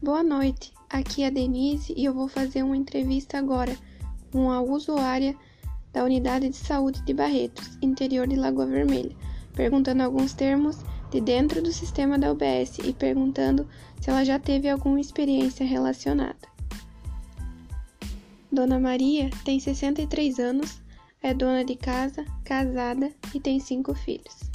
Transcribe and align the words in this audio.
Boa 0.00 0.22
noite, 0.22 0.72
aqui 0.88 1.24
é 1.24 1.26
a 1.26 1.30
Denise 1.30 1.92
e 1.96 2.04
eu 2.04 2.14
vou 2.14 2.28
fazer 2.28 2.62
uma 2.62 2.76
entrevista 2.76 3.36
agora 3.36 3.76
com 4.30 4.48
a 4.48 4.60
usuária 4.60 5.34
da 5.92 6.04
Unidade 6.04 6.48
de 6.48 6.56
Saúde 6.56 7.02
de 7.02 7.12
Barretos, 7.12 7.76
interior 7.82 8.28
de 8.28 8.36
Lagoa 8.36 8.64
Vermelha, 8.64 9.16
perguntando 9.56 10.04
alguns 10.04 10.34
termos 10.34 10.78
de 11.10 11.20
dentro 11.20 11.60
do 11.60 11.72
sistema 11.72 12.16
da 12.16 12.30
UBS 12.30 12.78
e 12.84 12.92
perguntando 12.92 13.68
se 14.00 14.08
ela 14.08 14.24
já 14.24 14.38
teve 14.38 14.68
alguma 14.68 15.00
experiência 15.00 15.66
relacionada. 15.66 16.46
Dona 18.52 18.78
Maria 18.78 19.30
tem 19.44 19.58
63 19.58 20.38
anos, 20.38 20.80
é 21.20 21.34
dona 21.34 21.64
de 21.64 21.74
casa, 21.74 22.24
casada 22.44 23.12
e 23.34 23.40
tem 23.40 23.58
cinco 23.58 23.92
filhos. 23.96 24.48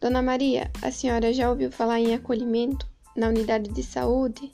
Dona 0.00 0.22
Maria, 0.22 0.70
a 0.80 0.92
senhora 0.92 1.32
já 1.32 1.50
ouviu 1.50 1.72
falar 1.72 1.98
em 1.98 2.14
acolhimento 2.14 2.87
na 3.18 3.28
unidade 3.28 3.70
de 3.70 3.82
saúde? 3.82 4.52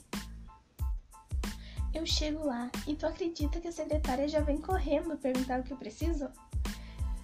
Eu 1.93 2.05
chego 2.05 2.45
lá 2.45 2.71
e 2.87 2.95
tu 2.95 3.05
acredita 3.05 3.61
que 3.61 3.67
a 3.67 3.71
secretária 3.71 4.27
já 4.27 4.39
vem 4.39 4.57
correndo 4.57 5.15
perguntar 5.17 5.59
o 5.59 5.63
que 5.63 5.71
eu 5.71 5.77
preciso? 5.77 6.27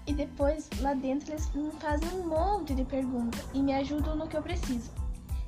E 0.05 0.13
depois, 0.13 0.69
lá 0.79 0.93
dentro, 0.93 1.31
eles 1.31 1.51
me 1.53 1.71
fazem 1.71 2.07
um 2.09 2.27
monte 2.27 2.75
de 2.75 2.85
perguntas 2.85 3.43
e 3.53 3.61
me 3.61 3.73
ajudam 3.73 4.15
no 4.15 4.27
que 4.27 4.37
eu 4.37 4.41
preciso. 4.41 4.91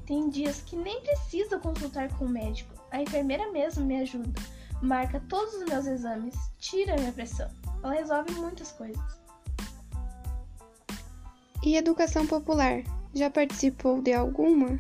Tem 0.06 0.30
dias 0.30 0.62
que 0.62 0.76
nem 0.76 1.00
preciso 1.02 1.60
consultar 1.60 2.12
com 2.18 2.26
o 2.26 2.30
médico, 2.30 2.74
a 2.92 3.02
enfermeira 3.02 3.52
mesmo 3.52 3.86
me 3.86 3.98
ajuda, 3.98 4.42
marca 4.82 5.22
todos 5.30 5.54
os 5.54 5.66
meus 5.66 5.86
exames, 5.86 6.36
tira 6.58 6.94
a 6.94 6.98
minha 6.98 7.14
pressão. 7.14 7.50
Ela 7.84 7.94
resolve 7.94 8.32
muitas 8.34 8.72
coisas. 8.72 9.02
E 11.64 11.78
educação 11.78 12.28
popular? 12.28 12.84
Já 13.14 13.30
participou 13.30 14.02
de 14.02 14.12
alguma? 14.12 14.78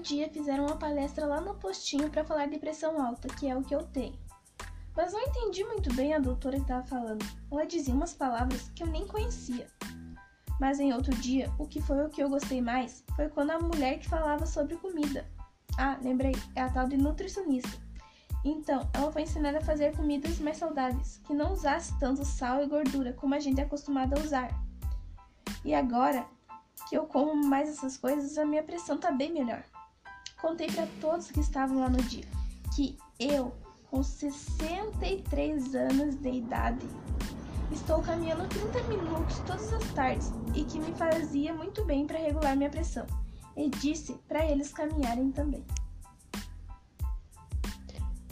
Um 0.00 0.02
dia 0.02 0.30
fizeram 0.30 0.64
uma 0.64 0.78
palestra 0.78 1.26
lá 1.26 1.42
no 1.42 1.54
postinho 1.56 2.08
para 2.08 2.24
falar 2.24 2.46
de 2.46 2.58
pressão 2.58 2.98
alta, 3.02 3.28
que 3.28 3.46
é 3.46 3.54
o 3.54 3.62
que 3.62 3.74
eu 3.74 3.82
tenho. 3.82 4.18
Mas 4.96 5.12
não 5.12 5.20
entendi 5.20 5.62
muito 5.62 5.92
bem 5.92 6.14
a 6.14 6.18
doutora 6.18 6.56
que 6.56 6.62
estava 6.62 6.86
falando. 6.86 7.22
Ela 7.52 7.66
dizia 7.66 7.92
umas 7.92 8.14
palavras 8.14 8.70
que 8.74 8.82
eu 8.82 8.86
nem 8.86 9.06
conhecia. 9.06 9.66
Mas 10.58 10.80
em 10.80 10.94
outro 10.94 11.14
dia, 11.16 11.52
o 11.58 11.66
que 11.66 11.82
foi 11.82 12.02
o 12.02 12.08
que 12.08 12.22
eu 12.22 12.30
gostei 12.30 12.62
mais 12.62 13.04
foi 13.14 13.28
quando 13.28 13.50
a 13.50 13.58
mulher 13.58 13.98
que 13.98 14.08
falava 14.08 14.46
sobre 14.46 14.78
comida. 14.78 15.26
Ah, 15.76 15.98
lembrei, 16.02 16.34
é 16.56 16.62
a 16.62 16.70
tal 16.70 16.88
de 16.88 16.96
nutricionista. 16.96 17.78
Então, 18.42 18.88
ela 18.94 19.12
foi 19.12 19.20
ensinada 19.20 19.58
a 19.58 19.64
fazer 19.64 19.94
comidas 19.94 20.38
mais 20.38 20.56
saudáveis, 20.56 21.20
que 21.26 21.34
não 21.34 21.52
usasse 21.52 21.92
tanto 21.98 22.24
sal 22.24 22.64
e 22.64 22.66
gordura 22.66 23.12
como 23.12 23.34
a 23.34 23.38
gente 23.38 23.60
é 23.60 23.64
acostumado 23.64 24.18
a 24.18 24.22
usar. 24.22 24.48
E 25.62 25.74
agora 25.74 26.24
que 26.88 26.96
eu 26.96 27.04
como 27.04 27.34
mais 27.46 27.68
essas 27.68 27.98
coisas, 27.98 28.38
a 28.38 28.46
minha 28.46 28.62
pressão 28.62 28.96
tá 28.96 29.12
bem 29.12 29.30
melhor. 29.30 29.62
Contei 30.40 30.68
para 30.68 30.86
todos 31.00 31.30
que 31.30 31.40
estavam 31.40 31.80
lá 31.80 31.88
no 31.88 32.02
dia 32.02 32.24
que 32.74 32.96
eu, 33.18 33.52
com 33.90 34.02
63 34.02 35.74
anos 35.74 36.14
de 36.16 36.30
idade, 36.30 36.86
estou 37.72 38.00
caminhando 38.00 38.48
30 38.48 38.82
minutos 38.84 39.38
todas 39.40 39.72
as 39.72 39.92
tardes 39.92 40.32
e 40.54 40.64
que 40.64 40.78
me 40.78 40.92
fazia 40.94 41.52
muito 41.52 41.84
bem 41.84 42.06
para 42.06 42.18
regular 42.18 42.56
minha 42.56 42.70
pressão. 42.70 43.06
E 43.56 43.68
disse 43.68 44.14
para 44.28 44.46
eles 44.46 44.72
caminharem 44.72 45.30
também. 45.32 45.64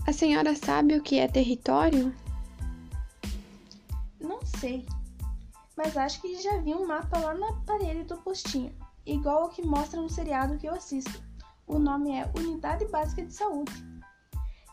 A 0.07 0.13
senhora 0.13 0.55
sabe 0.57 0.97
o 0.97 1.03
que 1.03 1.19
é 1.19 1.29
território? 1.29 2.15
Não 4.19 4.41
sei, 4.43 4.87
mas 5.77 5.97
acho 5.97 6.23
que 6.23 6.41
já 6.41 6.57
vi 6.59 6.75
um 6.75 6.87
mapa 6.87 7.19
lá 7.19 7.35
na 7.35 7.53
parede 7.67 8.05
do 8.05 8.17
postinho, 8.19 8.75
igual 9.05 9.43
ao 9.43 9.49
que 9.51 9.67
mostra 9.67 10.01
no 10.01 10.09
seriado 10.09 10.57
que 10.57 10.67
eu 10.67 10.75
assisto. 10.75 11.23
O 11.69 11.79
nome 11.79 12.13
é 12.13 12.31
Unidade 12.35 12.87
Básica 12.87 13.25
de 13.25 13.33
Saúde. 13.33 13.73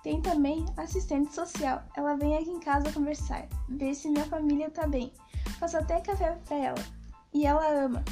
Tem 0.01 0.21
também 0.21 0.65
assistente 0.77 1.33
social. 1.33 1.83
Ela 1.97 2.15
vem 2.15 2.37
aqui 2.37 2.49
em 2.49 2.59
casa 2.59 2.91
conversar, 2.91 3.47
ver 3.67 3.93
se 3.93 4.09
minha 4.09 4.23
família 4.25 4.71
tá 4.71 4.87
bem. 4.87 5.11
Faço 5.59 5.77
até 5.77 5.99
café 5.99 6.37
pra 6.45 6.57
ela. 6.57 6.83
E 7.33 7.45
ela 7.45 7.67
ama. 7.67 8.03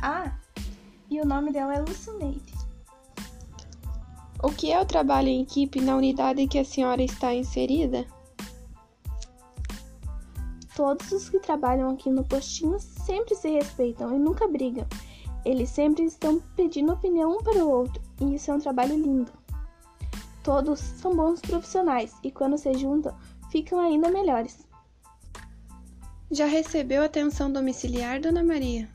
Ah, 0.00 0.32
e 1.10 1.20
o 1.20 1.26
nome 1.26 1.50
dela 1.50 1.74
é 1.74 1.80
Lucineide. 1.80 2.54
O 4.42 4.50
que 4.50 4.70
é 4.70 4.80
o 4.80 4.84
trabalho 4.86 5.28
em 5.28 5.42
equipe 5.42 5.80
na 5.80 5.96
unidade 5.96 6.42
em 6.42 6.46
que 6.46 6.58
a 6.58 6.64
senhora 6.64 7.02
está 7.02 7.34
inserida? 7.34 8.06
Todos 10.76 11.10
os 11.10 11.30
que 11.30 11.40
trabalham 11.40 11.90
aqui 11.90 12.10
no 12.10 12.24
postinho 12.24 12.78
sempre 12.78 13.34
se 13.34 13.48
respeitam 13.48 14.14
e 14.14 14.18
nunca 14.18 14.46
brigam. 14.46 14.86
Eles 15.44 15.70
sempre 15.70 16.04
estão 16.04 16.40
pedindo 16.56 16.92
opinião 16.92 17.36
um 17.36 17.42
para 17.42 17.64
o 17.64 17.68
outro, 17.68 18.02
e 18.20 18.34
isso 18.34 18.50
é 18.50 18.54
um 18.54 18.60
trabalho 18.60 18.96
lindo. 18.96 19.30
Todos 20.42 20.78
são 20.78 21.14
bons 21.14 21.40
profissionais 21.40 22.14
e 22.22 22.30
quando 22.30 22.58
se 22.58 22.72
juntam, 22.74 23.16
ficam 23.50 23.80
ainda 23.80 24.10
melhores. 24.10 24.66
Já 26.30 26.46
recebeu 26.46 27.02
atenção 27.02 27.52
domiciliar, 27.52 28.20
Dona 28.20 28.42
Maria? 28.42 28.88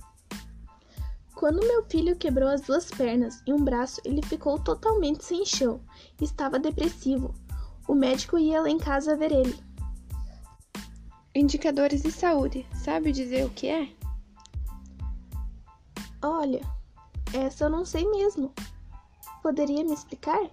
Quando 1.33 1.65
meu 1.65 1.85
filho 1.85 2.17
quebrou 2.17 2.49
as 2.49 2.61
duas 2.61 2.91
pernas 2.91 3.41
e 3.47 3.53
um 3.53 3.63
braço, 3.63 4.01
ele 4.03 4.21
ficou 4.21 4.59
totalmente 4.59 5.23
sem 5.23 5.45
chão. 5.45 5.79
Estava 6.21 6.59
depressivo. 6.59 7.33
O 7.87 7.95
médico 7.95 8.37
ia 8.37 8.61
lá 8.61 8.69
em 8.69 8.77
casa 8.77 9.15
ver 9.15 9.31
ele. 9.31 9.57
Indicadores 11.33 12.01
de 12.01 12.11
saúde, 12.11 12.67
sabe 12.73 13.13
dizer 13.13 13.45
o 13.45 13.49
que 13.49 13.67
é? 13.67 13.87
Olha, 16.21 16.61
essa 17.33 17.65
eu 17.65 17.69
não 17.69 17.85
sei 17.85 18.05
mesmo. 18.09 18.53
Poderia 19.41 19.83
me 19.83 19.93
explicar? 19.93 20.49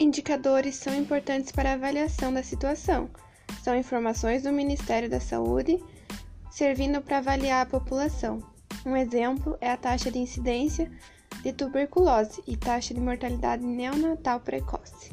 Indicadores 0.00 0.76
são 0.76 0.94
importantes 0.94 1.52
para 1.52 1.70
a 1.70 1.74
avaliação 1.74 2.32
da 2.32 2.42
situação. 2.42 3.10
São 3.62 3.76
informações 3.76 4.44
do 4.44 4.52
Ministério 4.52 5.10
da 5.10 5.20
Saúde 5.20 5.82
servindo 6.50 7.02
para 7.02 7.18
avaliar 7.18 7.66
a 7.66 7.68
população. 7.68 8.42
Um 8.86 8.96
exemplo 8.96 9.58
é 9.60 9.70
a 9.70 9.76
taxa 9.76 10.10
de 10.10 10.18
incidência 10.18 10.90
de 11.42 11.52
tuberculose 11.52 12.42
e 12.46 12.56
taxa 12.56 12.94
de 12.94 13.00
mortalidade 13.00 13.64
neonatal 13.64 14.40
precoce. 14.40 15.10